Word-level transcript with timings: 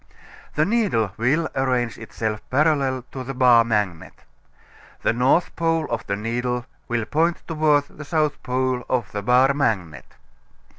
The 0.55 0.65
needle 0.65 1.11
will 1.17 1.47
arrange 1.53 1.99
itself 1.99 2.41
parallel 2.49 3.03
to 3.11 3.23
the 3.23 3.35
bar 3.35 3.63
magnet. 3.63 4.23
The 5.03 5.13
north 5.13 5.55
pole 5.55 5.85
of 5.91 6.07
the 6.07 6.15
needle 6.15 6.65
will 6.87 7.05
point 7.05 7.43
toward 7.47 7.83
the 7.87 8.03
south 8.05 8.41
pole 8.41 8.83
of 8.89 9.11
the 9.11 9.21
bar 9.21 9.53
magnet. 9.53 10.15